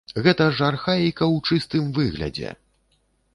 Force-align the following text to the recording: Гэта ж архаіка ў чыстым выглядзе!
Гэта 0.27 0.45
ж 0.59 0.63
архаіка 0.69 1.25
ў 1.27 1.37
чыстым 1.51 1.93
выглядзе! 1.99 2.55